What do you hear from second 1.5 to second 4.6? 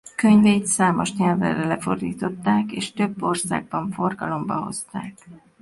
lefordították és több országban forgalomba